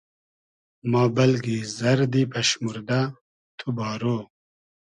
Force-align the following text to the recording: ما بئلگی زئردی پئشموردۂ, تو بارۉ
ما 0.91 1.03
بئلگی 1.15 1.57
زئردی 1.77 2.23
پئشموردۂ, 2.31 3.01
تو 3.57 3.67
بارۉ 3.77 4.03